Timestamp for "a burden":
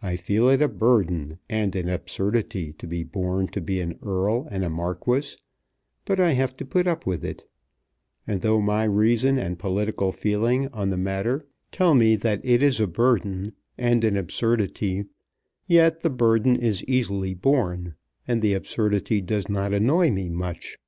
0.62-1.38, 12.80-13.52